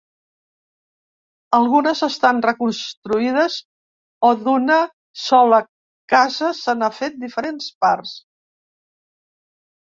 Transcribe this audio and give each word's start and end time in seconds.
Algunes 1.57 1.99
estan 2.07 2.39
reconstruïdes 2.45 3.57
o 4.31 4.31
d'una 4.47 4.79
sola 5.25 5.61
casa 6.15 6.51
se 6.63 6.77
n'han 6.81 6.97
fet 7.03 7.21
diferents 7.27 7.69
parts. 7.87 8.17